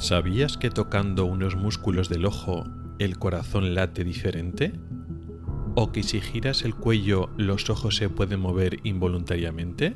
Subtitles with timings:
[0.00, 2.64] ¿Sabías que tocando unos músculos del ojo
[2.98, 4.72] el corazón late diferente?
[5.74, 9.94] ¿O que si giras el cuello los ojos se pueden mover involuntariamente?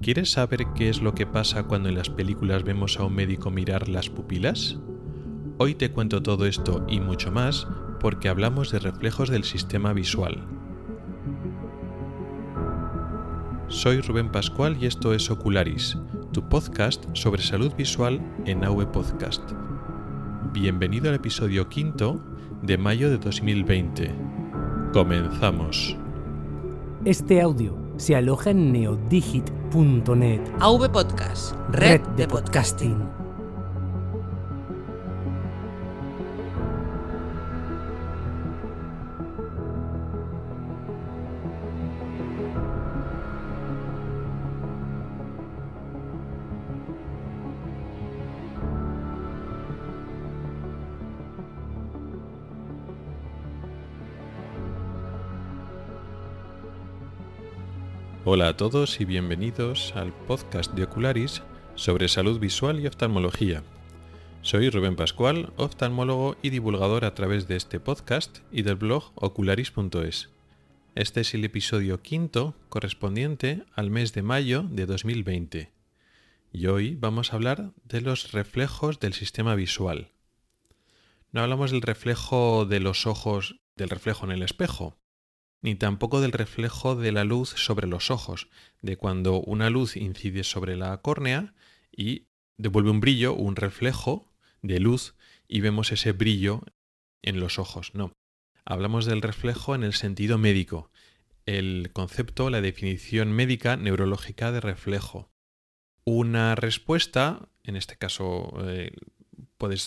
[0.00, 3.50] ¿Quieres saber qué es lo que pasa cuando en las películas vemos a un médico
[3.50, 4.78] mirar las pupilas?
[5.58, 7.66] Hoy te cuento todo esto y mucho más
[7.98, 10.46] porque hablamos de reflejos del sistema visual.
[13.66, 15.98] Soy Rubén Pascual y esto es Ocularis,
[16.32, 19.42] tu podcast sobre salud visual en AV Podcast.
[20.52, 22.20] Bienvenido al episodio quinto
[22.62, 24.14] de mayo de 2020.
[24.92, 25.96] Comenzamos.
[27.04, 33.29] Este audio se aloja en neodigit.net, AV Podcast, red de podcasting.
[58.26, 61.42] Hola a todos y bienvenidos al podcast de Ocularis
[61.74, 63.62] sobre salud visual y oftalmología.
[64.42, 70.28] Soy Rubén Pascual, oftalmólogo y divulgador a través de este podcast y del blog ocularis.es.
[70.94, 75.72] Este es el episodio quinto correspondiente al mes de mayo de 2020.
[76.52, 80.12] Y hoy vamos a hablar de los reflejos del sistema visual.
[81.32, 84.98] No hablamos del reflejo de los ojos, del reflejo en el espejo,
[85.62, 88.48] ni tampoco del reflejo de la luz sobre los ojos,
[88.80, 91.54] de cuando una luz incide sobre la córnea
[91.94, 92.26] y
[92.56, 94.32] devuelve un brillo, un reflejo
[94.62, 95.14] de luz
[95.48, 96.62] y vemos ese brillo
[97.22, 97.92] en los ojos.
[97.94, 98.12] No,
[98.64, 100.90] hablamos del reflejo en el sentido médico,
[101.46, 105.30] el concepto, la definición médica neurológica de reflejo.
[106.04, 108.92] Una respuesta, en este caso eh,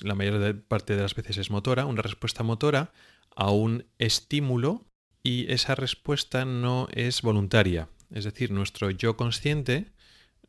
[0.04, 2.94] la mayor parte de las veces es motora, una respuesta motora
[3.36, 4.86] a un estímulo
[5.24, 7.88] y esa respuesta no es voluntaria.
[8.12, 9.92] Es decir, nuestro yo consciente,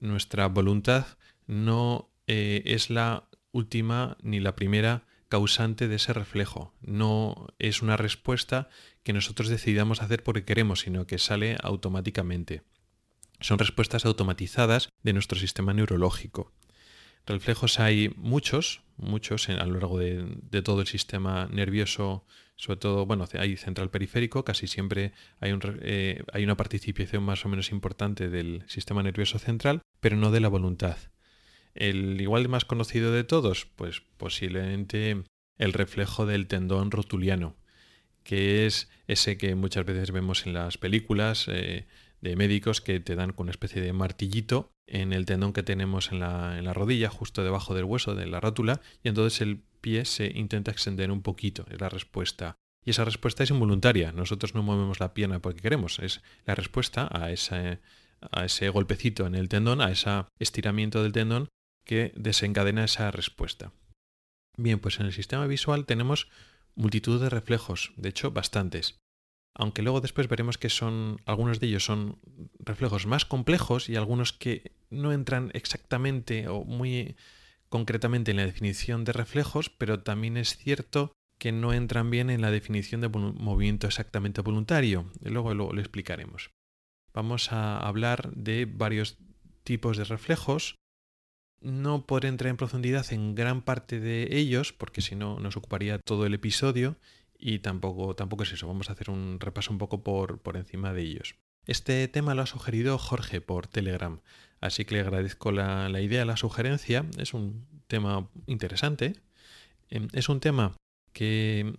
[0.01, 1.07] nuestra voluntad,
[1.47, 6.75] no eh, es la última ni la primera causante de ese reflejo.
[6.81, 8.69] No es una respuesta
[9.03, 12.63] que nosotros decidamos hacer porque queremos, sino que sale automáticamente.
[13.41, 16.53] Son respuestas automatizadas de nuestro sistema neurológico.
[17.27, 22.25] Reflejos hay muchos, muchos a lo largo de, todo el sistema nervioso,
[22.57, 27.71] sobre todo, bueno, hay central periférico, casi siempre eh, hay una participación más o menos
[27.71, 30.97] importante del sistema nervioso central, pero no de la voluntad.
[31.75, 35.25] El igual más conocido de todos, pues posiblemente
[35.59, 37.57] el reflejo del tendón rotuliano,
[38.23, 41.87] que es ese que muchas veces vemos en las películas, eh,
[42.21, 46.13] de médicos que te dan con una especie de martillito en el tendón que tenemos
[46.13, 49.63] en la, en la, rodilla, justo debajo del hueso de la rótula, y entonces el
[49.81, 52.57] pie se intenta extender un poquito, es la respuesta.
[52.85, 57.09] Y esa respuesta es involuntaria, nosotros no movemos la pierna porque queremos, es la respuesta
[57.11, 57.81] a ese,
[58.31, 61.49] a ese golpecito en el tendón, a ese estiramiento del tendón
[61.85, 63.73] que desencadena esa respuesta.
[64.57, 66.29] Bien, pues en el sistema visual tenemos
[66.75, 69.04] multitud de reflejos, de hecho bastantes
[69.55, 72.19] aunque luego después veremos que son algunos de ellos son
[72.59, 77.17] reflejos más complejos y algunos que no entran exactamente o muy
[77.69, 82.41] concretamente en la definición de reflejos, pero también es cierto que no entran bien en
[82.41, 85.11] la definición de movimiento exactamente voluntario.
[85.23, 86.51] Luego lo, lo explicaremos.
[87.13, 89.19] Vamos a hablar de varios
[89.63, 90.77] tipos de reflejos.
[91.61, 95.99] No podré entrar en profundidad en gran parte de ellos, porque si no nos ocuparía
[95.99, 96.97] todo el episodio
[97.47, 100.95] y tampoco, tampoco es eso, vamos a hacer un repaso un poco por, por encima
[100.95, 101.35] de ellos.
[101.67, 104.23] Este tema lo ha sugerido Jorge por Telegram,
[104.63, 107.05] así que le agradezco la, la idea, la sugerencia.
[107.19, 109.21] Es un tema interesante.
[109.91, 110.75] Em, es un tema
[111.13, 111.75] que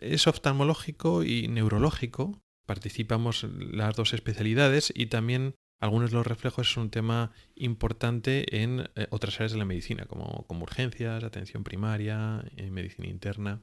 [0.00, 2.40] es oftalmológico y neurológico.
[2.66, 8.90] Participamos las dos especialidades y también algunos de los reflejos es un tema importante en
[8.96, 13.62] eh, otras áreas de la medicina, como, como urgencias, atención primaria, eh, medicina interna.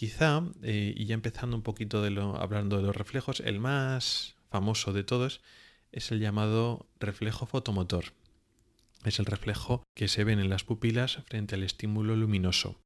[0.00, 4.34] Quizá, eh, y ya empezando un poquito de lo, hablando de los reflejos, el más
[4.48, 5.42] famoso de todos
[5.92, 8.14] es el llamado reflejo fotomotor.
[9.04, 12.80] Es el reflejo que se ven en las pupilas frente al estímulo luminoso.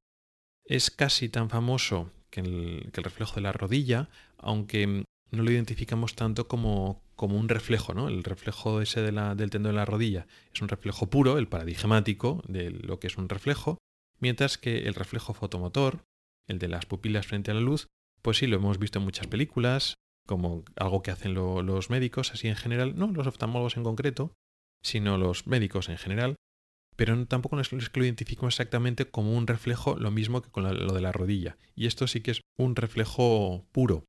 [0.65, 6.49] Es casi tan famoso que el, reflejo de la rodilla, aunque no lo identificamos tanto
[6.49, 8.09] como, como un reflejo, ¿no?
[8.09, 11.47] El reflejo ese de la, del tendón de la rodilla es un reflejo puro, el
[11.47, 13.77] paradigmático de lo que es un reflejo,
[14.19, 16.03] mientras que el reflejo fotomotor,
[16.47, 17.87] el de las pupilas frente a la luz,
[18.21, 19.95] pues sí, lo hemos visto en muchas películas,
[20.25, 24.33] como algo que hacen los médicos, así en general, no los oftalmólogos en concreto,
[24.81, 26.35] sino los médicos en general,
[26.95, 30.93] pero tampoco es que lo identifico exactamente como un reflejo lo mismo que con lo
[30.93, 31.57] de la rodilla.
[31.75, 34.05] Y esto sí que es un reflejo puro.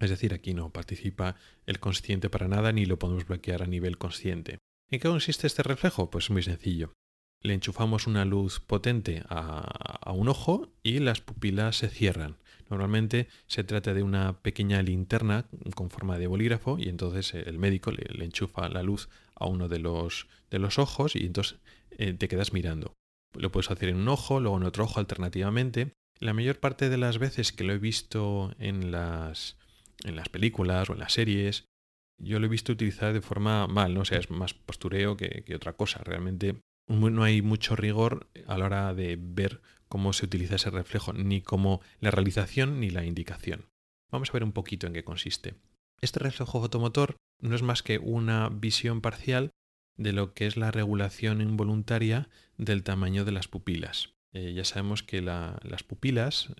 [0.00, 1.36] Es decir, aquí no participa
[1.66, 4.58] el consciente para nada ni lo podemos bloquear a nivel consciente.
[4.90, 6.10] ¿En qué consiste este reflejo?
[6.10, 6.92] Pues muy sencillo.
[7.44, 12.36] Le enchufamos una luz potente a, un ojo y las pupilas se cierran.
[12.70, 17.90] Normalmente se trata de una pequeña linterna con forma de bolígrafo y entonces el médico
[17.90, 21.58] le, enchufa la luz a uno de los, de los ojos y entonces
[21.98, 22.94] eh, te quedas mirando.
[23.34, 25.92] Lo puedes hacer en un ojo, luego en otro ojo alternativamente.
[26.20, 29.58] La mayor parte de las veces que lo he visto en las,
[30.04, 31.66] en las películas o en las series,
[32.18, 35.42] yo lo he visto utilizar de forma mal, no o sea, es más postureo que,
[35.44, 36.00] que otra cosa.
[36.04, 41.12] Realmente no hay mucho rigor a la hora de ver cómo se utiliza ese reflejo,
[41.12, 43.66] ni como la realización ni la indicación.
[44.10, 45.54] Vamos a ver un poquito en qué consiste.
[46.00, 49.50] Este reflejo fotomotor no es más que una visión parcial
[49.96, 54.14] de lo que es la regulación involuntaria del tamaño de las pupilas.
[54.32, 56.52] Eh, ya sabemos que las pupilas,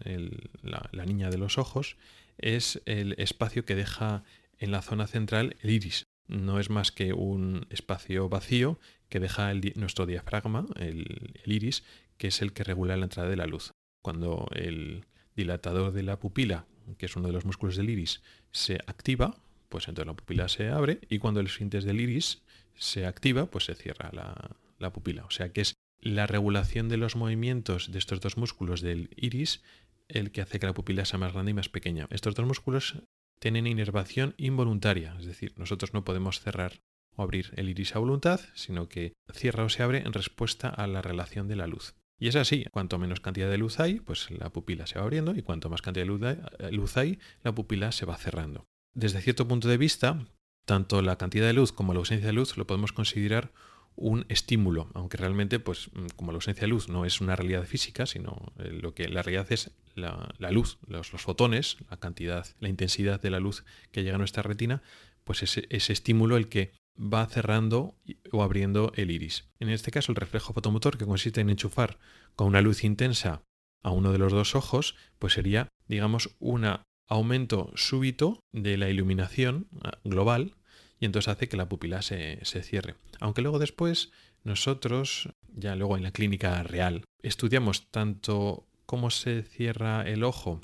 [0.62, 1.96] la, la niña de los ojos,
[2.38, 4.24] es el espacio que deja
[4.58, 6.04] en la zona central el iris.
[6.26, 8.78] No es más que un espacio vacío
[9.08, 11.84] que deja nuestro diafragma, el, iris,
[12.16, 13.72] que es el que regula la entrada de la luz.
[14.02, 15.04] Cuando el
[15.36, 16.66] dilatador de la pupila,
[16.98, 18.22] que es uno de los músculos del iris,
[18.52, 19.36] se activa,
[19.68, 22.42] pues entonces la pupila se abre y cuando el esfínter del iris
[22.74, 25.24] se activa, pues se cierra la, la pupila.
[25.24, 29.62] O sea que es la regulación de los movimientos de estos dos músculos del iris
[30.08, 32.06] el que hace que la pupila sea más grande y más pequeña.
[32.10, 32.96] Estos dos músculos
[33.44, 36.80] tienen inervación involuntaria, es decir, nosotros no podemos cerrar
[37.14, 40.86] o abrir el iris a voluntad, sino que cierra o se abre en respuesta a
[40.86, 41.94] la relación de la luz.
[42.18, 45.36] Y es así, cuanto menos cantidad de luz hay, pues la pupila se va abriendo
[45.36, 48.64] y cuanto más cantidad de luz hay, la pupila se va cerrando.
[48.94, 50.26] Desde cierto punto de vista,
[50.64, 53.52] tanto la cantidad de luz como la ausencia de luz lo podemos considerar
[53.94, 58.06] un estímulo, aunque realmente, pues, como la ausencia de luz no es una realidad física,
[58.06, 63.20] sino eh, lo que la realidad es la, luz, los, fotones, la cantidad, la intensidad
[63.20, 64.82] de la luz que llega a nuestra retina,
[65.24, 67.96] pues es ese estímulo el que va cerrando
[68.30, 69.48] o abriendo el iris.
[69.58, 71.98] En este caso, el reflejo fotomotor, que consiste en enchufar
[72.36, 73.42] con una luz intensa
[73.82, 76.66] a uno de los dos ojos, pues sería, digamos, un
[77.08, 80.54] aumento súbito de la iluminación ah, global
[81.00, 82.94] y entonces hace que la pupila se, se cierre.
[83.20, 84.10] Aunque luego después
[84.42, 90.60] nosotros, ya luego en la clínica real, estudiamos tanto cómo se cierra el ojo,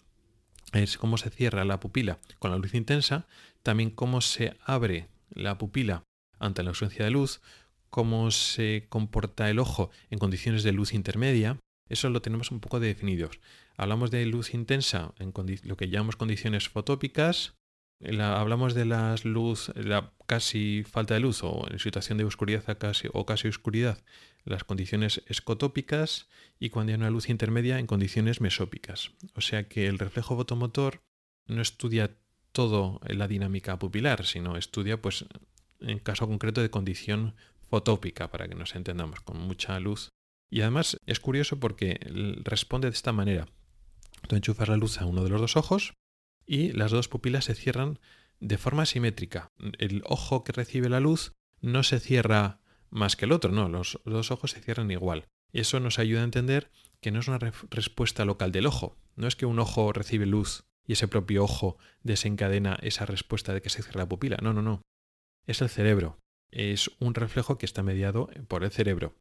[0.73, 3.27] es cómo se cierra la pupila con la luz intensa,
[3.63, 6.05] también cómo se abre la pupila
[6.39, 7.41] ante la ausencia de luz,
[7.91, 11.59] cómo se comporta el ojo en condiciones de luz intermedia,
[11.89, 13.41] eso lo tenemos un poco definidos.
[13.77, 15.33] Hablamos de luz intensa en
[15.65, 17.55] lo que llamamos condiciones fotópicas,
[18.03, 23.09] hablamos de la luz, la casi falta de luz o en situación de oscuridad casi,
[23.13, 24.03] o casi oscuridad,
[24.45, 29.13] las condiciones escotópicas y cuando hay una luz intermedia en condiciones mesópicas.
[29.35, 31.03] O sea que el reflejo fotomotor
[31.47, 32.17] no estudia
[32.53, 35.27] todo la dinámica pupilar, sino estudia pues
[35.81, 37.35] en caso concreto de condición
[37.69, 40.09] fotópica, para que nos entendamos, con mucha luz.
[40.51, 42.01] Y además es curioso porque
[42.43, 43.47] responde de esta manera.
[44.29, 45.95] Tú enchufas la luz a uno de los dos ojos
[46.51, 48.01] y las dos pupilas se cierran
[48.41, 49.53] de forma simétrica.
[49.79, 54.01] El ojo que recibe la luz no se cierra más que el otro, no, los
[54.05, 55.29] dos ojos se cierran igual.
[55.53, 58.97] Eso nos ayuda a entender que no es una respuesta local del ojo.
[59.15, 63.63] No es que un ojo recibe luz y ese propio ojo desencadena esa respuesta de
[63.63, 64.39] que se cierra la pupila.
[64.43, 64.83] No, no, no
[65.47, 66.19] es el cerebro.
[66.51, 69.15] Es un reflejo que está mediado por el cerebro.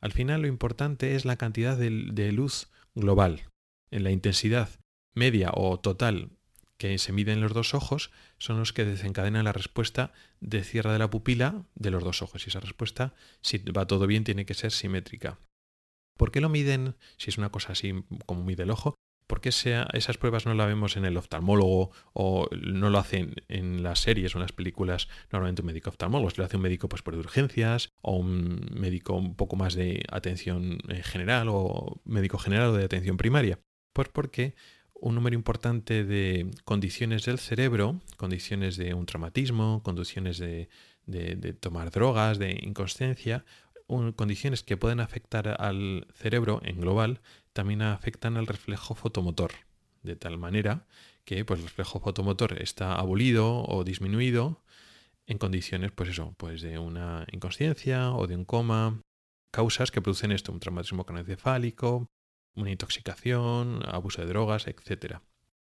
[0.00, 1.90] Al final lo importante es la cantidad de,
[2.32, 3.48] luz global.
[3.90, 4.68] En la intensidad
[5.14, 6.35] media o total
[6.78, 10.92] que se mide en los dos ojos son los que desencadenan la respuesta de cierre
[10.92, 12.46] de la pupila de los dos ojos.
[12.46, 15.38] Y esa respuesta, si va todo bien, tiene que ser simétrica.
[16.16, 18.94] ¿Por qué lo miden, si es una cosa así como mide el ojo?
[19.26, 23.82] ¿Por qué esas pruebas no las vemos en el oftalmólogo o no lo hacen en
[23.82, 26.30] las series o en las películas normalmente un médico oftalmólogo?
[26.36, 30.78] lo hace un médico pues, por urgencias o un médico un poco más de atención
[30.88, 33.58] eh, general o médico general o de atención primaria.
[33.92, 34.54] Pues porque
[35.00, 40.68] un número importante de condiciones del cerebro, condiciones de un traumatismo, condiciones de,
[41.06, 43.44] de tomar drogas, de inconsciencia,
[44.16, 47.20] condiciones que pueden afectar al cerebro en global
[47.52, 49.52] también afectan al reflejo fotomotor,
[50.02, 50.86] de tal manera
[51.24, 54.62] que pues, el reflejo fotomotor está abolido o disminuido
[55.26, 59.00] en condiciones, pues eso, pues de una inconsciencia o de un coma,
[59.52, 62.06] causas que producen esto, un traumatismo craneoencefálico,
[62.56, 65.18] una intoxicación, abuso de drogas, etc.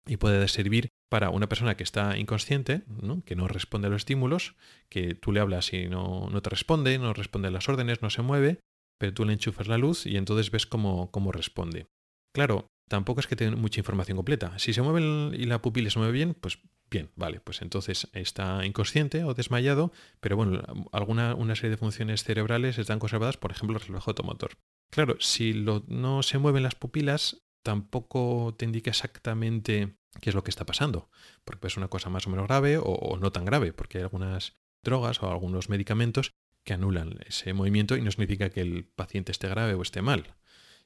[0.08, 2.84] Y puede servir para una persona que está inconsciente,
[3.26, 4.56] que no responde a los estímulos,
[4.90, 8.10] que tú le hablas y no, no te responde, no responde a las órdenes, no
[8.10, 8.60] se mueve,
[8.98, 11.88] pero tú le enchufas la luz y entonces ves cómo, cómo responde.
[12.34, 14.58] Claro, tampoco es que tenga mucha información completa.
[14.60, 16.60] Si se mueve y la pupila se mueve bien, pues
[16.90, 20.62] bien, vale, pues entonces está inconsciente o desmayado, pero bueno,
[20.92, 24.58] alguna una serie de funciones cerebrales están conservadas, por ejemplo, el reloj automotor.
[24.96, 25.54] Claro, si
[25.88, 31.10] no se mueven las pupilas, tampoco te indica exactamente qué es lo que está pasando,
[31.44, 34.56] porque es una cosa más o menos grave o no tan grave, porque hay algunas
[34.84, 36.32] drogas o algunos medicamentos
[36.64, 40.36] que anulan ese movimiento y no significa que el paciente esté grave o esté mal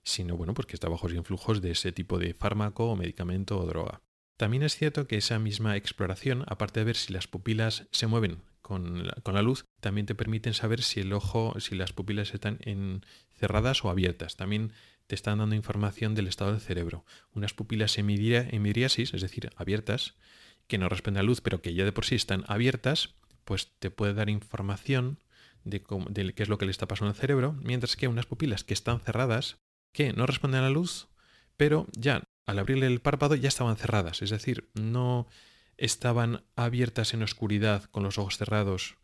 [0.04, 3.60] sino bueno, pues que está bajo los influjos de ese tipo de fármaco o medicamento
[3.60, 4.02] o droga.
[4.38, 8.42] También es cierto que esa misma exploración, aparte de ver si las pupilas se mueven
[8.62, 13.04] con la, luz, también te permiten saber si el ojo, si las pupilas están en,
[13.40, 14.36] cerradas o abiertas.
[14.36, 14.74] También
[15.08, 17.04] te están dando información del estado del cerebro.
[17.34, 20.14] Unas pupilas en midriasis, es decir, abiertas,
[20.68, 23.90] que no responden a luz, pero que ya de por sí están abiertas, pues te
[23.90, 25.18] puede dar información
[25.64, 28.64] de, de qué es lo que le está pasando al cerebro, mientras que unas pupilas
[28.64, 29.58] que están cerradas
[29.92, 31.08] que no responden a la luz,
[31.58, 35.28] pero ya al abrirle el párpado ya estaban cerradas, es decir, no
[35.78, 38.98] estaban abiertas en oscuridad con los ojos cerrados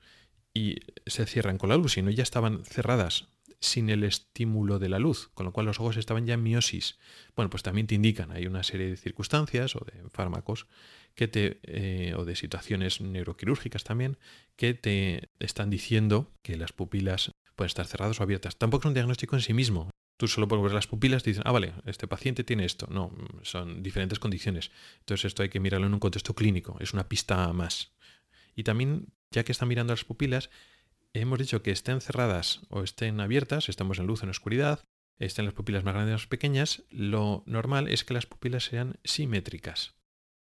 [0.54, 3.28] y se cierran con la luz, sino ya estaban cerradas
[3.66, 6.98] sin el estímulo de la luz, con lo cual los ojos estaban ya en miosis.
[7.36, 10.68] Bueno, pues también te indican, hay una serie de circunstancias o de fármacos
[11.16, 14.18] que te, eh, o de situaciones neuroquirúrgicas también,
[14.56, 18.58] que te están diciendo que las pupilas pueden estar cerradas o abiertas.
[18.58, 21.44] Tampoco es un diagnóstico en sí mismo, Tú solo por ver las pupilas te dicen,
[21.46, 22.88] ah, vale, este paciente tiene esto.
[22.90, 24.72] No, son diferentes condiciones.
[25.00, 27.92] Entonces esto hay que mirarlo en un contexto clínico, es una pista más.
[28.56, 30.50] Y también, ya que están mirando las pupilas,
[31.22, 34.84] hemos dicho que estén cerradas o estén abiertas, estamos en luz o en oscuridad,
[35.20, 39.00] estén las pupilas más grandes o más pequeñas, lo normal es que las pupilas sean
[39.04, 39.96] simétricas.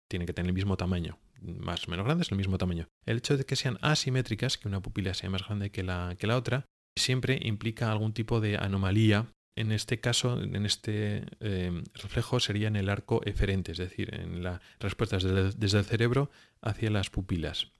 [0.09, 2.87] Tienen que tener el mismo tamaño, más o menos grandes, el mismo tamaño.
[3.05, 6.27] El hecho de que sean asimétricas, que una pupila sea más grande que la, que
[6.27, 6.65] la otra,
[6.97, 12.75] siempre implica algún tipo de anomalía en este caso, en este eh, reflejo sería en
[12.75, 16.29] el arco eferente, es decir, en las respuestas desde, el cerebro
[16.61, 17.71] hacia las pupilas.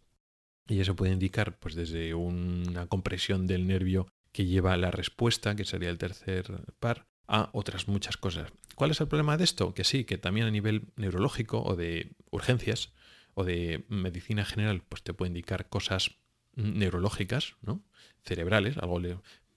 [0.68, 5.66] Y eso puede indicar, pues, desde una compresión del nervio que lleva la respuesta, que
[5.66, 8.52] sería el tercer par, a otras muchas cosas.
[8.76, 9.74] ¿Cuál es el problema de esto?
[9.74, 12.92] Que sí, que también a nivel neurológico o de urgencias
[13.34, 16.18] o de medicina general, pues te puede indicar cosas
[16.56, 17.84] neurológicas, ¿no?
[18.24, 19.02] cerebrales, algo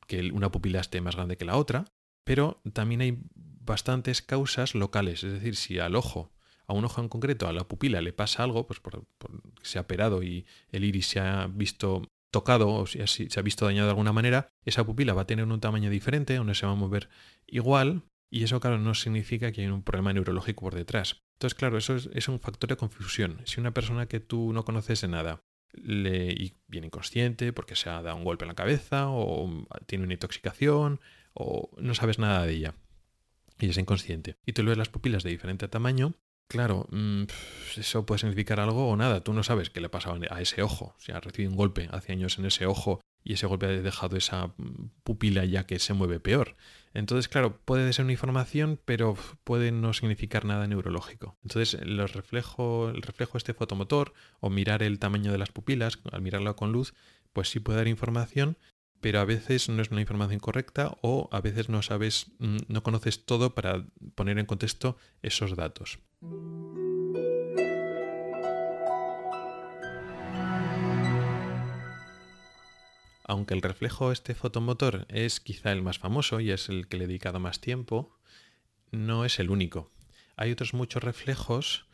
[0.07, 1.85] que una pupila esté más grande que la otra,
[2.25, 6.31] pero también hay bastantes causas locales, es decir, si al ojo,
[6.69, 8.81] a un ojo en concreto, a la pupila le pasa algo, pues
[9.63, 13.65] se ha operado y el iris se ha visto tocado o si se ha visto
[13.65, 16.67] dañado de alguna manera, esa pupila va a tener un tamaño diferente o no se
[16.67, 17.09] va a mover
[17.47, 21.23] igual y eso claro no significa que hay un problema neurológico por detrás.
[21.39, 23.41] Entonces claro, eso es, un factor de confusión.
[23.45, 25.41] Si una persona que tú no conoces de nada
[25.73, 30.05] le, y viene inconsciente porque se ha dado un golpe en la cabeza o tiene
[30.05, 31.01] una intoxicación
[31.33, 32.75] o no sabes nada de ella
[33.59, 36.15] y es inconsciente y tú le ves las pupilas de diferente tamaño,
[36.49, 37.25] claro, mm,
[37.77, 39.21] eso puede significar algo o nada.
[39.21, 40.95] Tú no sabes qué le ha pasado a ese ojo.
[40.99, 44.17] Si ha recibido un golpe hace años en ese ojo y ese golpe ha dejado
[44.17, 46.57] esa mm, pupila ya que se mueve peor.
[46.95, 51.37] Entonces, claro, puede ser una información, pero puede no significar nada neurológico.
[51.43, 56.23] Entonces, los reflejo, el reflejo este fotomotor o mirar el tamaño de las pupilas, al
[56.23, 56.95] mirarlo con luz,
[57.33, 58.57] pues sí puede dar información,
[59.01, 62.83] pero a veces no es una información correcta o a veces no sabes, mm, no
[62.83, 65.99] conoces todo para poner en contexto esos datos.
[73.25, 77.05] Aunque el reflejo este fotomotor es quizá el más famoso y es el que le
[77.05, 78.17] he dedicado más tiempo,
[78.91, 79.91] no es el único.
[80.37, 81.87] Hay otros muchos reflejos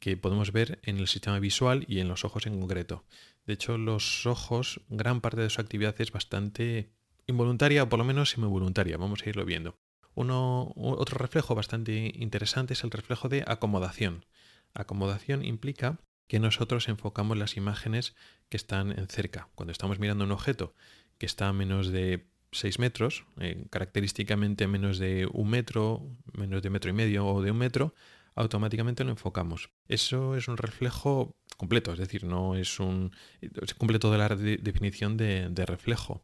[0.00, 3.04] que podemos ver en el sistema visual y en los ojos en concreto.
[3.48, 6.92] De hecho, los ojos, gran parte de su actividad es bastante
[7.26, 8.98] involuntaria o por lo menos semi-voluntaria.
[8.98, 9.78] Vamos a irlo viendo.
[10.14, 14.26] Uno, otro reflejo bastante interesante es el reflejo de acomodación.
[14.74, 18.14] Acomodación implica que nosotros enfocamos las imágenes
[18.50, 19.48] que están en cerca.
[19.54, 20.74] Cuando estamos mirando un objeto
[21.16, 26.68] que está a menos de 6 metros, eh, característicamente menos de un metro, menos de
[26.68, 27.94] metro y medio o de un metro,
[28.38, 29.70] automáticamente lo enfocamos.
[29.88, 33.12] Eso es un reflejo completo, es decir, no es un.
[33.40, 36.22] Se cumple toda la definición de, de, reflejo.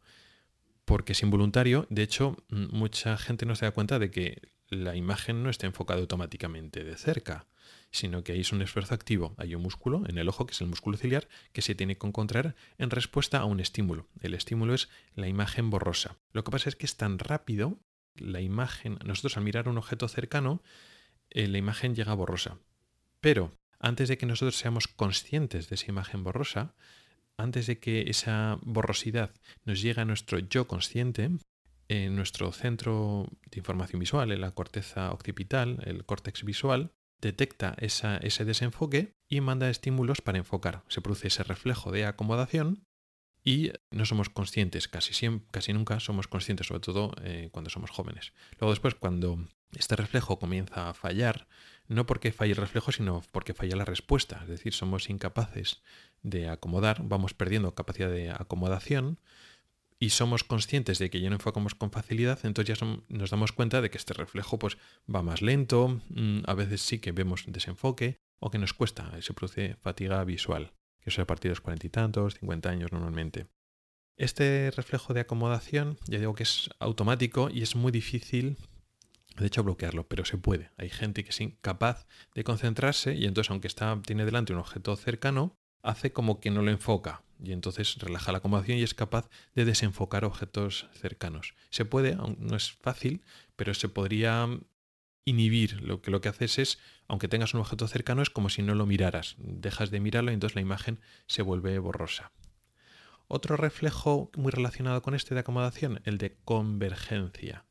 [0.85, 5.43] Porque es involuntario, de hecho, mucha gente no se da cuenta de que la imagen
[5.43, 7.47] no está enfocada automáticamente de cerca,
[7.91, 9.35] sino que es un esfuerzo activo.
[9.37, 12.07] Hay un músculo en el ojo, que es el músculo ciliar, que se tiene que
[12.07, 14.07] encontrar en respuesta a un estímulo.
[14.21, 16.17] El estímulo es la imagen borrosa.
[16.31, 17.79] Lo que pasa es que es tan rápido
[18.15, 18.99] la imagen.
[19.03, 20.61] Nosotros al mirar un objeto cercano,
[21.35, 22.57] eh, la imagen llega borrosa.
[23.19, 26.73] Pero antes de que nosotros seamos conscientes de esa imagen borrosa,
[27.37, 29.31] antes de que esa borrosidad
[29.65, 31.29] nos llegue a nuestro yo consciente,
[31.87, 38.45] en nuestro centro de información visual, en la corteza occipital, el córtex visual, detecta ese
[38.45, 40.83] desenfoque y manda estímulos para enfocar.
[40.87, 42.85] Se produce ese reflejo de acomodación
[43.47, 47.91] y no somos conscientes, casi, siempre, casi nunca somos conscientes, sobre todo eh, cuando somos
[47.91, 48.33] jóvenes.
[48.59, 49.47] Luego después, cuando
[49.77, 51.47] este reflejo comienza a fallar,
[51.87, 54.39] no porque falle el reflejo, sino porque falla la respuesta.
[54.41, 55.83] Es decir, somos incapaces
[56.23, 59.19] de acomodar, vamos perdiendo capacidad de acomodación
[59.99, 63.79] y somos conscientes de que ya no enfocamos con facilidad, entonces ya nos damos cuenta
[63.79, 64.77] de que este reflejo pues,
[65.13, 69.33] va más lento, mm, a veces sí que vemos desenfoque o que nos cuesta, se
[69.33, 70.73] produce fatiga visual
[71.05, 73.45] que es a partir de los cuarenta y tantos, cincuenta años normalmente.
[74.17, 78.57] Este reflejo de acomodación, ya digo que es automático y es muy difícil,
[79.37, 80.71] de hecho, bloquearlo, pero se puede.
[80.77, 84.95] Hay gente que es incapaz de concentrarse y entonces, aunque está, tiene delante un objeto
[84.95, 89.29] cercano, hace como que no lo enfoca y entonces relaja la acomodación y es capaz
[89.53, 91.53] de desenfocar objetos cercanos.
[91.69, 93.21] Se puede, no es fácil,
[93.55, 94.47] pero se podría
[95.25, 95.81] inhibir.
[95.81, 98.75] Lo que lo que haces es, aunque tengas un objeto cercano, es como si no
[98.75, 99.35] lo miraras.
[99.39, 102.31] Dejas de mirarlo y entonces la imagen se vuelve borrosa.
[103.27, 107.65] Otro reflejo muy relacionado con este de acomodación, el de convergencia.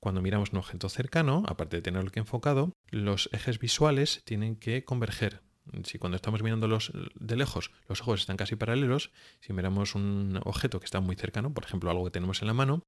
[0.00, 4.84] Cuando miramos un objeto cercano, aparte de tenerlo que enfocado, los ejes visuales tienen que
[4.84, 5.42] converger.
[5.84, 10.40] Si cuando estamos mirando los de lejos los ojos están casi paralelos, si miramos un
[10.44, 12.82] objeto que está muy cercano, por ejemplo algo que tenemos en la mano,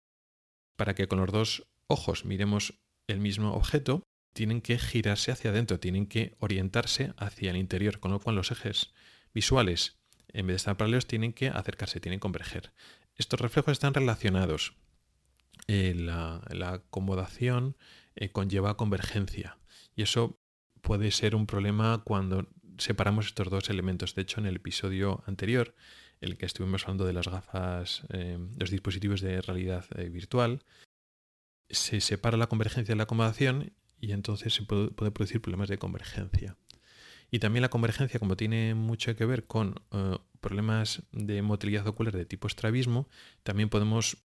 [0.77, 2.81] para que con los dos ojos miremos
[3.11, 4.03] el mismo objeto,
[4.33, 8.51] tienen que girarse hacia adentro, tienen que orientarse hacia el interior, con lo cual los
[8.51, 8.93] ejes
[9.35, 9.99] visuales,
[10.29, 12.73] en vez de estar paralelos, tienen que acercarse, tienen que converger.
[13.17, 14.75] Estos reflejos están relacionados.
[15.67, 17.77] Eh, la, acomodación
[18.17, 19.59] eh, conlleva convergencia
[19.95, 20.41] y eso
[20.81, 22.49] puede ser un problema cuando
[22.79, 24.15] separamos estos dos elementos.
[24.15, 25.75] De hecho, en el episodio anterior,
[26.21, 30.65] el que estuvimos hablando de las gafas, eh, los dispositivos de realidad virtual,
[31.71, 36.57] se separa la convergencia de la acomodación y entonces se puede, producir problemas de convergencia.
[37.31, 42.17] Y también la convergencia, como tiene mucho que ver con eh, problemas de motilidad ocular
[42.17, 43.09] de tipo estrabismo,
[43.43, 44.19] también podemos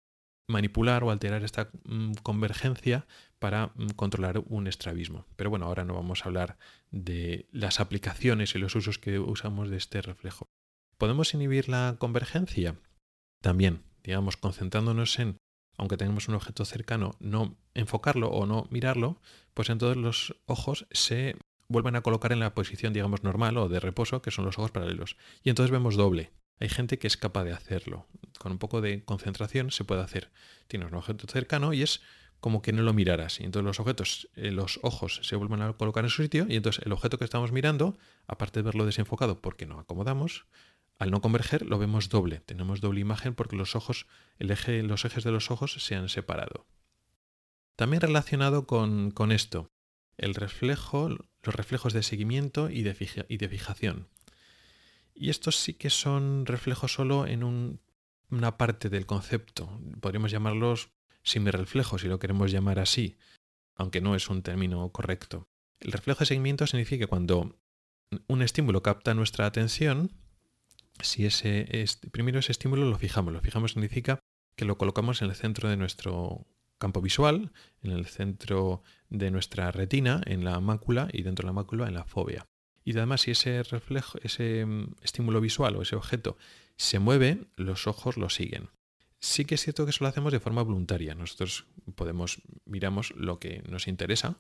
[0.48, 3.06] manipular o alterar esta mm, convergencia
[3.40, 5.26] para mm, controlar un estrabismo.
[5.36, 6.58] Pero bueno, ahora no vamos a hablar
[6.92, 10.48] de las aplicaciones y los usos que usamos de este reflejo.
[10.98, 12.76] ¿Podemos inhibir la convergencia?
[13.42, 15.38] También, digamos, concentrándonos en
[15.78, 19.20] aunque tenemos un objeto cercano, no enfocarlo o no mirarlo,
[19.54, 21.36] pues entonces los ojos se
[21.68, 24.72] vuelven a colocar en la posición, digamos, normal o de reposo, que son los ojos
[24.72, 25.18] paralelos.
[25.44, 26.32] Y entonces vemos doble.
[26.60, 28.06] Hay gente que es capaz de hacerlo.
[28.40, 30.32] Con un poco de concentración se puede hacer.
[30.68, 32.02] Tienes un objeto cercano y es
[32.40, 33.40] como que no lo miraras.
[33.40, 36.58] Y entonces los objetos, eh, los ojos se vuelven a colocar en su sitio y
[36.58, 40.46] entonces el objeto que estamos mirando, aparte de verlo desenfocado porque no acomodamos,
[41.00, 45.06] al no converger lo vemos doble, tenemos doble imagen porque los ojos, el eje, los
[45.06, 46.68] ejes de los ojos se han separado.
[47.76, 49.72] También relacionado con, esto,
[50.18, 54.08] el reflejo, los reflejos de seguimiento y de, fijación.
[55.16, 57.44] Y estos sí que son reflejos solo en
[58.30, 59.82] una parte del concepto.
[60.02, 60.92] Podríamos llamarlos
[61.24, 63.18] reflejos si lo queremos llamar así,
[63.76, 65.48] aunque no es un término correcto.
[65.80, 67.58] El reflejo de seguimiento significa que cuando
[68.28, 70.12] un estímulo capta nuestra atención,
[71.02, 71.68] si ese
[72.12, 74.20] primero ese estímulo lo fijamos, lo fijamos significa
[74.56, 76.46] que lo colocamos en el centro de nuestro
[76.78, 77.52] campo visual,
[77.82, 81.94] en el centro de nuestra retina, en la mácula y dentro de la mácula en
[81.94, 82.46] la fobia.
[82.84, 86.38] Y además si ese reflejo, ese mm, estímulo visual o ese objeto
[86.76, 88.70] se mueve, los ojos lo siguen.
[89.20, 91.16] Sí que es cierto que eso lo hacemos de forma voluntaria.
[91.16, 94.38] Nosotros podemos miramos lo que nos interesa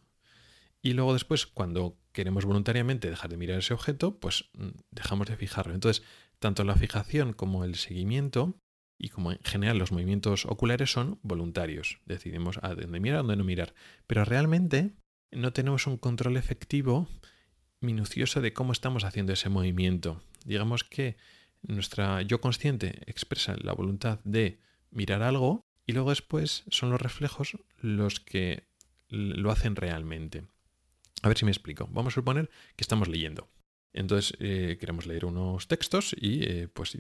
[0.81, 5.37] y luego después cuando queremos voluntariamente dejar de mirar ese objeto, pues mm, dejamos de
[5.37, 5.73] fijarlo.
[5.73, 6.03] Entonces,
[6.43, 8.59] tanto la fijación como el seguimiento
[8.99, 11.99] y como en general los movimientos oculares son voluntarios.
[12.05, 13.73] Decidimos a dónde mirar, a dónde no mirar.
[14.07, 14.91] Pero realmente
[15.31, 17.07] no tenemos un control efectivo,
[17.79, 20.21] minucioso de cómo estamos haciendo ese movimiento.
[20.43, 21.15] Digamos que
[21.61, 24.59] nuestra yo consciente expresa la voluntad de
[24.91, 28.67] mirar algo y luego después son los reflejos los que
[29.07, 30.43] lo hacen realmente.
[31.21, 31.87] A ver si me explico.
[31.89, 33.47] Vamos a suponer que estamos leyendo.
[33.93, 36.97] Entonces eh, queremos leer unos textos y eh, pues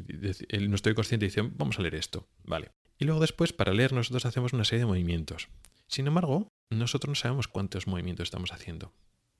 [0.49, 2.27] el, nuestro consciente dice, vamos a leer esto.
[2.43, 2.71] Vale.
[2.99, 5.49] Y luego después, para leer, nosotros hacemos una serie de movimientos.
[5.87, 8.93] Sin embargo, nosotros no sabemos cuántos movimientos estamos haciendo.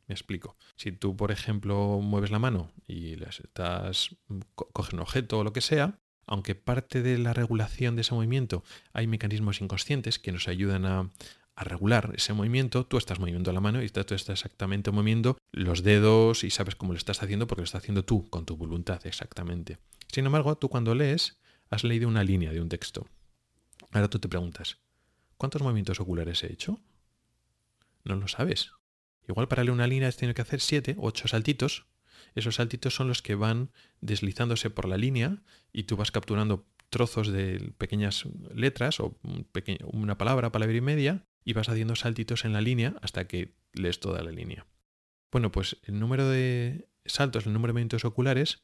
[0.07, 0.57] Me explico.
[0.75, 4.15] Si tú, por ejemplo, mueves la mano y estás,
[4.55, 8.63] coges un objeto o lo que sea, aunque parte de la regulación de ese movimiento
[8.91, 11.11] hay mecanismos inconscientes que nos ayudan a,
[11.55, 15.83] a regular ese movimiento, tú estás moviendo la mano y tú estás exactamente moviendo los
[15.83, 19.05] dedos y sabes cómo lo estás haciendo porque lo estás haciendo tú, con tu voluntad
[19.05, 19.77] exactamente.
[20.11, 21.39] Sin embargo, tú cuando lees,
[21.69, 23.07] has leído una línea de un texto.
[23.91, 24.79] Ahora tú te preguntas,
[25.37, 26.79] cuántos movimientos oculares he hecho?
[28.03, 28.71] No lo sabes.
[29.27, 31.85] Igual para leer una línea has tenido que hacer siete o ocho saltitos.
[32.35, 37.27] Esos saltitos son los que van deslizándose por la línea y tú vas capturando trozos
[37.27, 39.17] de pequeñas letras o
[39.83, 43.99] una palabra, palabra y media, y vas haciendo saltitos en la línea hasta que lees
[43.99, 44.65] toda la línea.
[45.31, 48.63] Bueno, pues el número de saltos, el número de movimientos oculares,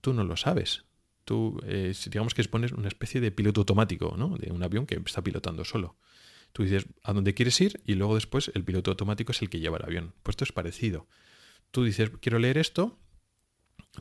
[0.00, 0.84] tú no lo sabes.
[1.24, 4.36] Tú, eh, digamos que expones una especie de piloto automático, ¿no?
[4.36, 5.98] De un avión que está pilotando solo.
[6.52, 9.58] Tú dices a dónde quieres ir y luego después el piloto automático es el que
[9.58, 10.14] lleva el avión.
[10.22, 11.08] Pues esto es parecido.
[11.72, 12.98] Tú dices, quiero leer esto,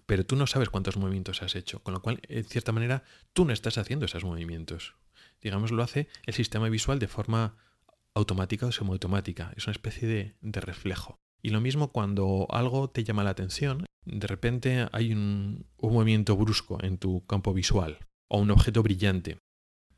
[0.06, 3.45] pero tú no sabes cuántos movimientos has hecho, con lo cual, en cierta manera, tú
[3.45, 4.95] no estás haciendo esos movimientos.
[5.41, 7.58] Digamos, lo hace el sistema visual de forma
[8.15, 9.54] automática o semiautomática.
[9.56, 11.19] Es una especie de, de reflejo.
[11.41, 16.84] Y lo mismo cuando algo te llama la atención, de repente hay un, movimiento brusco
[16.84, 19.38] en tu campo visual o un objeto brillante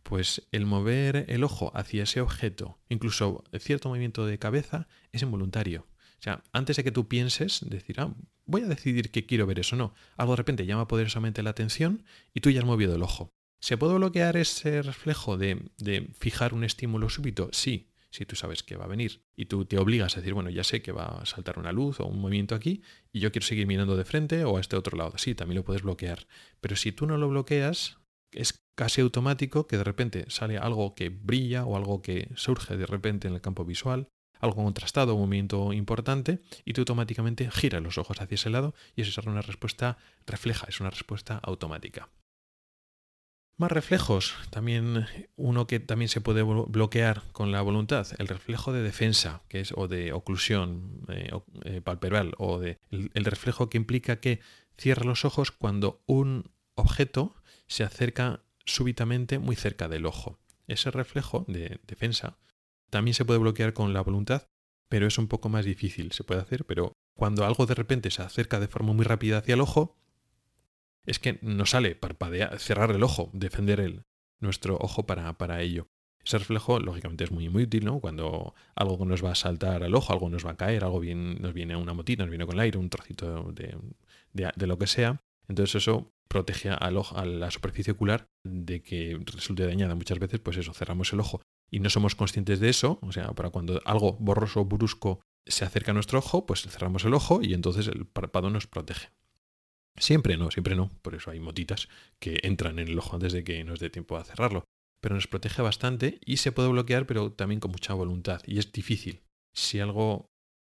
[0.03, 5.85] pues el mover el ojo hacia ese objeto, incluso cierto movimiento de cabeza, es involuntario.
[6.19, 9.59] O sea, antes de que tú pienses, decir, ah, voy a decidir que quiero ver
[9.59, 13.03] eso no, algo de repente llama poderosamente la atención y tú ya has movido el
[13.03, 13.33] ojo.
[13.59, 17.49] ¿Se puede bloquear ese reflejo de, de fijar un estímulo súbito?
[17.51, 20.49] Sí, si tú sabes que va a venir y tú te obligas a decir, bueno,
[20.49, 22.81] ya sé que va a saltar una luz o un movimiento aquí
[23.13, 25.17] y yo quiero seguir mirando de frente o a este otro lado.
[25.17, 26.27] Sí, también lo puedes bloquear.
[26.59, 27.99] Pero si tú no lo bloqueas,
[28.31, 32.87] es casi automático que de repente sale algo que brilla o algo que surge de
[32.87, 34.07] repente en el campo visual,
[34.39, 39.01] algo contrastado, un movimiento importante, y tú automáticamente giras los ojos hacia ese lado y
[39.01, 42.09] eso es una respuesta refleja, es una respuesta automática.
[43.59, 48.83] Más reflejos, también uno que también se puede bloquear con la voluntad, el reflejo de
[48.83, 51.31] defensa, que es o de oclusión eh,
[51.63, 54.41] eh, palpebral, o de el reflejo que implica que
[54.77, 57.33] cierra los ojos cuando un objeto
[57.65, 60.37] se acerca súbitamente muy cerca del ojo.
[60.67, 62.37] Ese reflejo de defensa
[62.91, 64.47] también se puede bloquear con la voluntad,
[64.87, 66.11] pero es un poco más difícil.
[66.11, 69.55] Se puede hacer, pero cuando algo de repente se acerca de forma muy rápida hacia
[69.55, 69.95] el ojo,
[71.07, 74.03] es que no sale parpadear, cerrar el ojo, defender el,
[74.39, 75.87] nuestro ojo para, para ello.
[76.23, 77.99] Ese reflejo, lógicamente, es muy, muy útil, ¿no?
[77.99, 81.41] Cuando algo nos va a saltar al ojo, algo nos va a caer, algo bien,
[81.41, 83.77] nos viene una motita, nos viene con el aire, un trocito de,
[84.33, 85.21] de lo que sea.
[85.47, 89.95] Entonces eso protege al ojo, a la superficie ocular de que resulte dañada.
[89.95, 91.41] Muchas veces, pues eso, cerramos el ojo
[91.71, 92.99] y no somos conscientes de eso.
[93.01, 97.05] O sea, para cuando algo borroso o brusco se acerca a nuestro ojo, pues cerramos
[97.05, 99.09] el ojo y entonces el párpado nos protege.
[99.97, 100.89] Siempre no, siempre no.
[101.01, 104.17] Por eso hay motitas que entran en el ojo antes de que nos dé tiempo
[104.17, 104.63] a cerrarlo.
[105.01, 108.41] Pero nos protege bastante y se puede bloquear, pero también con mucha voluntad.
[108.45, 109.23] Y es difícil.
[109.53, 110.27] Si algo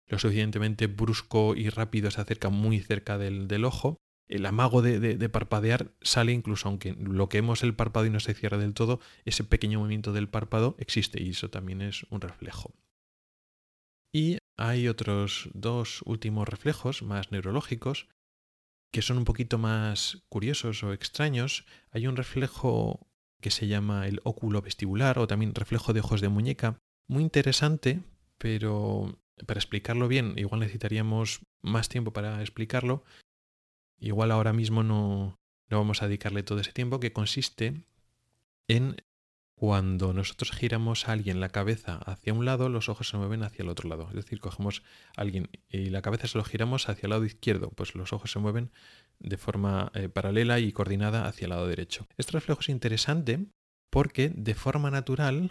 [0.07, 3.97] lo suficientemente brusco y rápido se acerca muy cerca del, del ojo,
[4.33, 8.73] el amago de, parpadear sale incluso aunque bloqueemos el párpado y no se cierre del
[8.73, 12.73] todo, ese pequeño movimiento del párpado existe y eso también es un reflejo.
[14.11, 18.09] Y hay otros dos últimos reflejos más neurológicos
[18.93, 21.65] que son un poquito más curiosos o extraños.
[21.91, 23.09] Hay un reflejo
[23.41, 26.79] que se llama el óculo vestibular o también reflejo de ojos de muñeca,
[27.09, 28.01] muy interesante,
[28.39, 33.03] pero para explicarlo bien igual necesitaríamos más tiempo para explicarlo,
[33.99, 37.83] igual ahora mismo no, no vamos a dedicarle todo ese tiempo, que consiste
[38.69, 38.97] en
[39.63, 43.63] cuando nosotros giramos a alguien la cabeza hacia un lado, los ojos se mueven hacia
[43.63, 44.09] el otro lado.
[44.09, 44.83] Es decir, cogemos
[45.17, 48.33] a alguien y la cabeza se lo giramos hacia el lado izquierdo, pues los ojos
[48.33, 48.73] se mueven
[49.21, 52.09] de forma eh, paralela y coordinada hacia el lado derecho.
[52.17, 53.47] Este reflejo es interesante
[53.89, 55.51] porque de forma natural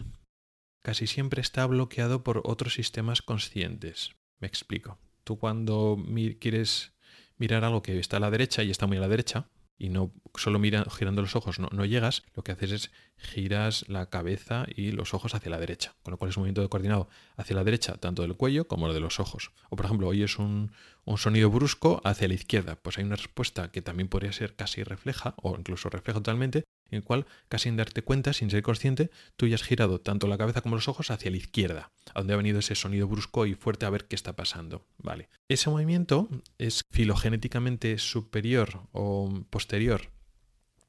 [0.84, 4.12] casi siempre está bloqueado por otros sistemas conscientes.
[4.42, 5.00] Me explico.
[5.24, 5.98] Tú cuando
[6.42, 6.92] quieres
[7.38, 9.48] mirar algo que está a la derecha y está muy a la derecha,
[9.78, 13.86] y no solo mira, girando los ojos no, no, llegas, lo que haces es giras
[13.88, 17.10] la cabeza y los ojos hacia la derecha, con lo cual es un movimiento coordinado
[17.36, 19.52] hacia la derecha, tanto del cuello como de los ojos.
[19.70, 20.72] O por ejemplo, oyes un,
[21.06, 24.84] un sonido brusco hacia la izquierda, pues hay una respuesta que también podría ser casi
[24.84, 29.10] refleja, o incluso refleja totalmente, en el cual, casi sin darte cuenta, sin ser consciente,
[29.36, 32.34] tú ya has girado tanto la cabeza como los ojos hacia la izquierda, a donde
[32.34, 34.86] ha venido ese sonido brusco y fuerte a ver qué está pasando.
[34.98, 35.30] Vale.
[35.48, 36.28] Ese movimiento
[36.58, 40.12] es filogenéticamente superior o posterior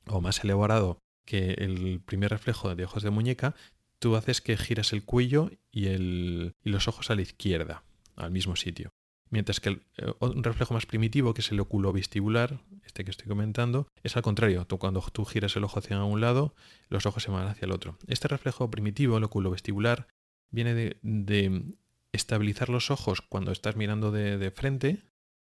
[0.06, 3.54] o más elaborado que el primer reflejo de ojos de muñeca,
[3.98, 7.84] tú haces que giras el cuello y, el, y los ojos a la izquierda,
[8.16, 8.92] al mismo sitio.
[9.32, 13.28] Mientras que eh, un reflejo más primitivo, que es el óculo vestibular, este que estoy
[13.28, 14.66] comentando, es al contrario.
[14.78, 16.54] Cuando tú giras el ojo hacia un lado,
[16.90, 17.96] los ojos se van hacia el otro.
[18.08, 20.06] Este reflejo primitivo, el óculo vestibular,
[20.50, 21.74] viene de,
[22.12, 25.02] estabilizar los ojos cuando estás mirando de, frente,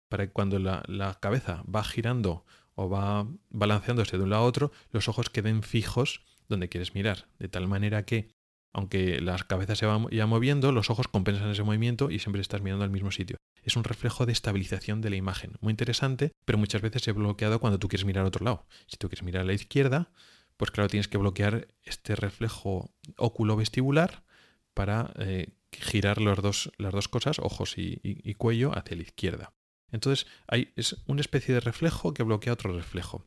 [0.08, 2.44] para que cuando la, la, cabeza va girando
[2.76, 7.26] o va balanceándose de un lado a otro, los ojos queden fijos donde quieres mirar.
[7.40, 8.28] De tal manera que
[8.72, 12.62] aunque la cabeza se va ya moviendo, los ojos compensan ese movimiento y siempre estás
[12.62, 13.36] mirando al mismo sitio.
[13.62, 15.52] Es un reflejo de estabilización de la imagen.
[15.60, 18.66] Muy interesante, pero muchas veces ha bloqueado cuando tú quieres mirar a otro lado.
[18.86, 20.10] Si tú quieres mirar a la izquierda,
[20.56, 24.24] pues claro, tienes que bloquear este reflejo óculo vestibular
[24.74, 29.52] para eh, girar los dos, las dos cosas, ojos y, cuello, hacia la izquierda.
[29.90, 33.26] Entonces, hay, es una especie de reflejo que bloquea otro reflejo.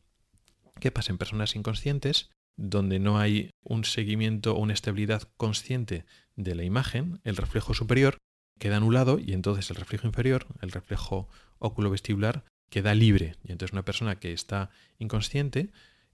[0.80, 2.30] ¿Qué pasa en personas inconscientes?
[2.58, 8.18] Donde no hay un seguimiento o una estabilidad consciente de la imagen, el reflejo superior
[8.60, 11.28] queda anulado y entonces el reflejo inferior, el reflejo
[11.60, 13.36] óculo-vestibular, queda libre.
[13.44, 15.72] Y entonces una persona que está inconsciente,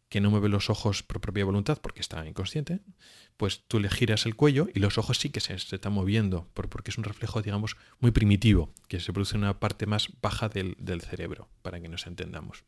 [0.09, 2.81] que no mueve los ojos por propia voluntad porque está inconsciente,
[3.37, 6.91] pues tú le giras el cuello y los ojos sí que se, están moviendo, porque
[6.91, 10.75] es un reflejo, digamos, muy primitivo, que se produce en una parte más baja del,
[10.79, 12.65] del cerebro, para que nos entendamos.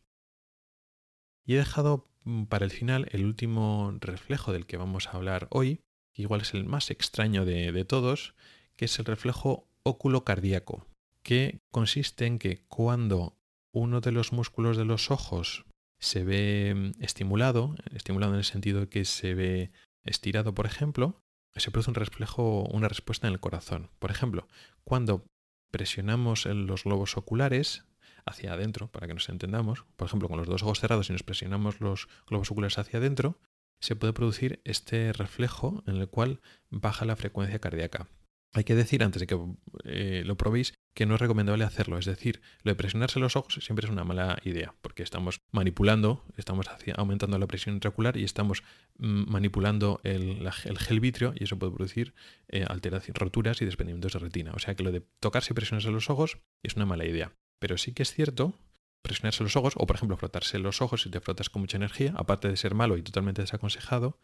[1.46, 2.13] Y he dejado
[2.50, 5.82] para el final el último reflejo del que vamos a hablar hoy,
[6.14, 8.36] que igual es el más extraño de, todos,
[8.76, 10.88] que es el reflejo óculo cardíaco,
[11.24, 13.36] que consiste en que cuando
[13.74, 15.66] uno de los músculos de los ojos
[16.00, 19.72] se ve mm, estimulado, estimulado en el sentido de que se ve
[20.04, 21.20] estirado, por ejemplo,
[21.56, 23.90] se produce un reflejo, una respuesta en el corazón.
[24.00, 24.48] Por ejemplo,
[24.84, 25.26] cuando
[25.72, 27.86] presionamos en los globos oculares,
[28.26, 31.24] hacia adentro, para que nos entendamos, por ejemplo, con los dos ojos cerrados y nos
[31.24, 33.40] presionamos los globos oculares hacia adentro,
[33.80, 38.08] se puede producir este reflejo en el cual baja la frecuencia cardíaca.
[38.56, 39.38] Hay que decir, antes de que
[39.84, 41.98] eh, lo probéis, que no es recomendable hacerlo.
[41.98, 46.24] Es decir, lo de presionarse los ojos siempre es una mala idea, porque estamos manipulando,
[46.38, 48.64] estamos aumentando la presión intraocular y estamos
[49.00, 52.14] mm, manipulando el, gel vitrio y eso puede producir
[52.48, 54.52] eh, alteraciones, roturas y desprendimientos de retina.
[54.54, 57.34] O sea que lo de tocarse y presionarse los ojos es una mala idea.
[57.64, 58.60] Pero sí que es cierto
[59.02, 62.14] presionarse los ojos, o por ejemplo frotarse los ojos si te frotas con mucha energía,
[62.18, 64.20] aparte de ser malo y totalmente desaconsejado,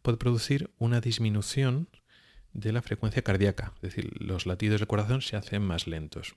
[0.00, 1.90] puede producir una disminución
[2.54, 6.36] de la frecuencia cardíaca, es decir, los latidos del corazón se hacen más lentos.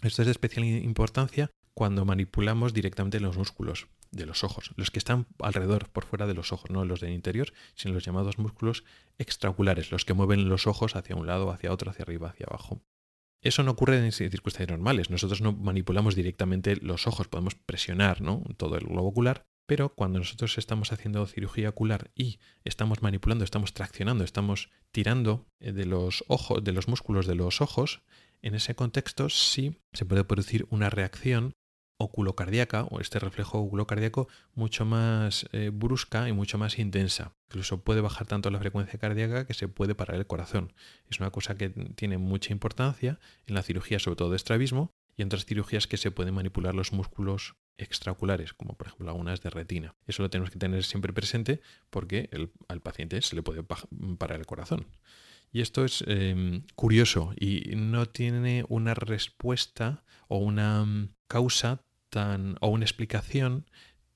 [0.00, 5.00] Esto es de especial importancia cuando manipulamos directamente los músculos de los ojos, los que
[5.00, 8.84] están alrededor, por fuera de los ojos, no los del interior, sino los llamados músculos
[9.18, 12.80] extraoculares, los que mueven los ojos hacia un lado, hacia otro, hacia arriba, hacia abajo.
[13.40, 15.10] Eso no ocurre en circunstancias normales.
[15.10, 18.42] Nosotros no manipulamos directamente los ojos, podemos presionar ¿no?
[18.56, 23.74] todo el globo ocular, pero cuando nosotros estamos haciendo cirugía ocular y estamos manipulando, estamos
[23.74, 28.02] traccionando, estamos tirando eh, de los ojos, de los músculos de los ojos,
[28.40, 31.52] en ese contexto sí se puede producir una reacción
[31.98, 37.34] oculocardíaca o este reflejo oculocardíaco mucho más eh, brusca y mucho más intensa.
[37.48, 40.72] Incluso puede bajar tanto la frecuencia cardíaca que se puede parar el corazón.
[41.10, 45.22] Es una cosa que tiene mucha importancia en la cirugía, sobre todo de estrabismo, y
[45.22, 49.50] en otras cirugías que se pueden manipular los músculos extraoculares, como por ejemplo algunas de
[49.50, 49.94] retina.
[50.06, 52.30] Eso lo tenemos que tener siempre presente porque
[52.68, 54.86] al paciente se le puede parar el corazón.
[55.50, 62.56] Y esto es em, curioso y no tiene una respuesta o una mm, causa tan,
[62.60, 63.66] o una explicación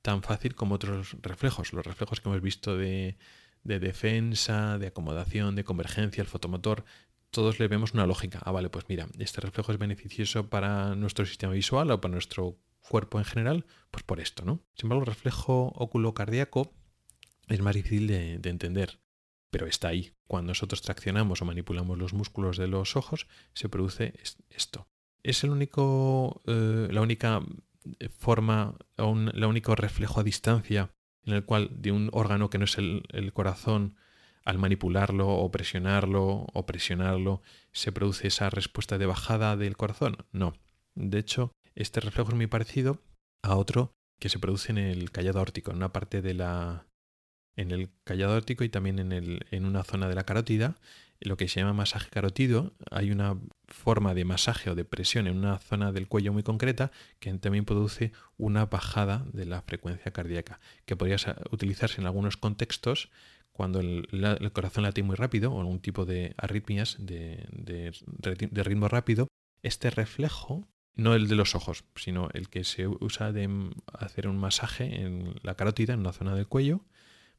[0.02, 1.72] tan fácil como otros reflejos.
[1.72, 3.16] Los reflejos que hemos visto de,
[3.64, 6.84] de defensa, de acomodación, de convergencia, el fotomotor,
[7.30, 8.40] todos le vemos una lógica.
[8.44, 12.58] Ah, vale, pues mira, este reflejo es beneficioso para nuestro sistema visual o para nuestro
[12.80, 14.60] cuerpo en general, pues por esto, ¿no?
[14.74, 16.72] Sin embargo, el reflejo oculocardíaco
[17.48, 19.00] es más difícil de, entender,
[19.50, 20.12] pero está ahí.
[20.26, 24.14] Cuando nosotros traccionamos o manipulamos los músculos de los ojos, se produce
[24.50, 24.88] esto.
[25.22, 27.40] Es el único, eh, la única
[28.18, 30.90] forma, la único reflejo a distancia
[31.24, 33.96] en el cual de un órgano que no es el, corazón,
[34.44, 37.42] al manipularlo o presionarlo o presionarlo,
[37.72, 40.16] se produce esa respuesta de bajada del corazón.
[40.32, 40.54] No.
[40.94, 43.00] De hecho, este reflejo es muy parecido
[43.42, 46.86] a otro que se produce en el callado órtico, en una parte de la.
[47.56, 50.76] en el callado órtico y también en, el, en una zona de la carótida,
[51.24, 52.72] lo que se llama masaje carotido.
[52.90, 56.90] Hay una forma de masaje o de presión en una zona del cuello muy concreta
[57.18, 61.16] que también produce una bajada de la frecuencia cardíaca, que podría
[61.50, 63.10] utilizarse en algunos contextos
[63.52, 69.28] cuando el, corazón late muy rápido o algún tipo de arritmias de, de ritmo rápido.
[69.62, 73.48] Este reflejo no el de los ojos, sino el que se usa de
[73.92, 76.84] hacer un masaje en la carótida, en la zona del cuello,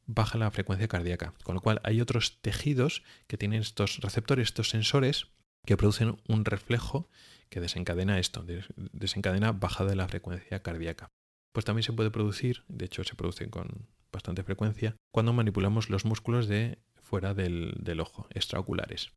[0.06, 1.34] baja la frecuencia cardíaca.
[1.42, 5.28] Con lo cual hay otros tejidos que tienen estos receptores, estos sensores,
[5.64, 7.08] que producen un reflejo
[7.48, 8.44] que desencadena esto,
[8.92, 11.08] desencadena bajada de la frecuencia cardíaca.
[11.52, 16.04] Pues también se puede producir, de hecho se produce con bastante frecuencia, cuando manipulamos los
[16.04, 19.12] músculos de fuera del, del ojo, extraoculares.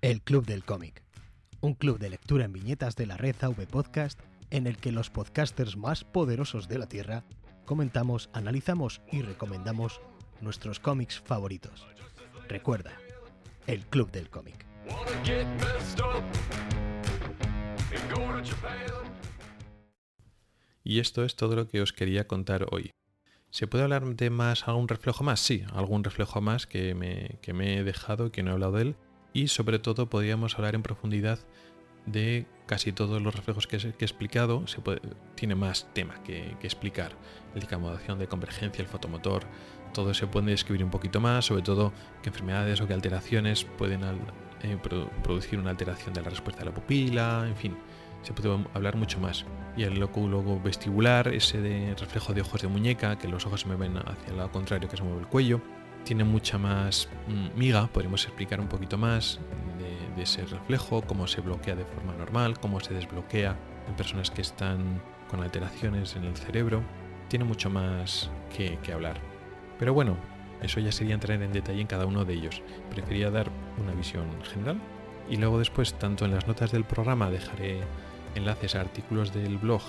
[0.00, 1.02] El Club del Cómic,
[1.60, 4.20] un club de lectura en viñetas de la red AV Podcast
[4.54, 7.24] en el que los podcasters más poderosos de la Tierra
[7.64, 10.00] comentamos, analizamos y recomendamos
[10.40, 11.88] nuestros cómics favoritos.
[12.48, 12.92] Recuerda,
[13.66, 14.64] el Club del Cómic.
[20.84, 22.92] Y esto es todo lo que os quería contar hoy.
[23.50, 25.40] ¿Se puede hablar de más, algún reflejo más?
[25.40, 28.82] Sí, algún reflejo más que me, que me he dejado que no he hablado de
[28.82, 28.96] él.
[29.32, 31.40] Y sobre todo podríamos hablar en profundidad
[32.06, 34.64] de casi todos los reflejos que, he explicado.
[35.34, 37.12] Tiene más tema que, explicar.
[37.54, 39.44] La decamodación de convergencia, el fotomotor,
[39.92, 44.02] todo se puede describir un poquito más, sobre todo qué enfermedades o qué alteraciones pueden
[44.62, 44.78] eh,
[45.22, 47.76] producir una alteración de la respuesta de la pupila, en fin
[48.24, 49.44] se puede hablar mucho más.
[49.76, 53.66] Y el lóculo vestibular, ese de reflejo de ojos de muñeca, que los ojos se
[53.66, 55.60] mueven hacia el lado contrario que se mueve el cuello,
[56.04, 59.38] tiene mucha más mm, miga, podríamos explicar un poquito más
[60.16, 63.56] de, ese reflejo, cómo se bloquea de forma normal, cómo se desbloquea
[63.88, 66.82] en personas que están con alteraciones en el cerebro.
[67.28, 69.20] Tiene mucho más que, que hablar.
[69.78, 70.16] Pero bueno,
[70.62, 72.62] eso ya sería entrar en detalle en cada uno de ellos.
[72.90, 73.50] Prefería dar
[73.82, 74.80] una visión general
[75.28, 77.80] y luego después, tanto en las notas del programa dejaré
[78.34, 79.82] enlaces a artículos del blog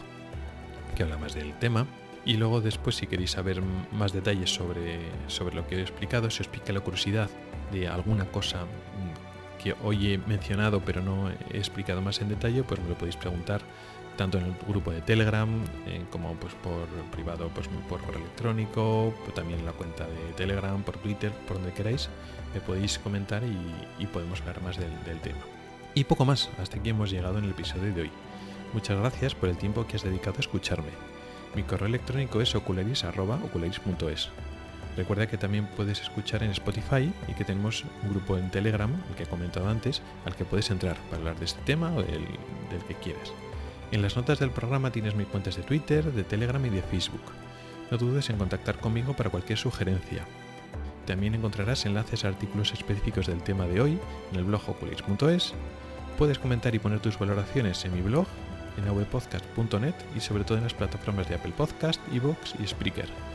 [0.95, 1.85] que habla más del tema.
[2.25, 3.61] Y luego después si queréis saber
[3.91, 7.29] más detalles sobre, sobre lo que he explicado, si os pica la curiosidad
[7.71, 8.65] de alguna cosa
[9.65, 13.15] que hoy he mencionado pero no he explicado más en detalle, pues me lo podéis
[13.15, 13.61] preguntar
[14.15, 15.49] tanto en el grupo de Telegram
[15.87, 20.83] eh, como pues por privado pues por correo electrónico, también en la cuenta de Telegram,
[20.83, 22.09] por Twitter, por donde queráis,
[22.53, 25.39] me podéis comentar y, podemos hablar más del, del tema.
[25.95, 28.11] Y poco más, hasta aquí hemos llegado en el episodio de hoy.
[28.71, 30.91] Muchas gracias por el tiempo que has dedicado a escucharme.
[31.55, 34.29] Mi correo electrónico es ocularis.ocularis.es.
[34.97, 39.15] Recuerda que también puedes escuchar en Spotify y que tenemos un grupo en Telegram, el
[39.15, 42.25] que he comentado antes, al que puedes entrar para hablar de este tema o del,
[42.87, 43.33] que quieras.
[43.91, 47.21] En las notas del programa tienes mis cuentas de Twitter, de Telegram y de Facebook.
[47.91, 50.25] No dudes en contactar conmigo para cualquier sugerencia.
[51.05, 53.99] También encontrarás enlaces a artículos específicos del tema de hoy
[54.31, 55.53] en el blog ocularis.es.
[56.17, 58.25] Puedes comentar y poner tus valoraciones en mi blog
[58.77, 63.34] en avpodcast.net y sobre todo en las plataformas de Apple Podcast, Evox y Spreaker.